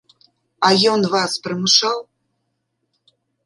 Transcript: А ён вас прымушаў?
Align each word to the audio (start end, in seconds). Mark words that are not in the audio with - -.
А 0.67 0.71
ён 0.93 1.05
вас 1.13 1.31
прымушаў? 1.45 1.97